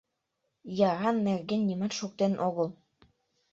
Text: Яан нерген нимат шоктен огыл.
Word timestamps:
Яан 0.91 1.15
нерген 1.27 1.61
нимат 1.69 1.93
шоктен 1.99 2.33
огыл. 2.47 2.69